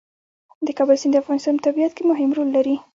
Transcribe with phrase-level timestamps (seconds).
[0.65, 2.75] د کابل سیند د افغانستان په طبیعت کې مهم رول لري.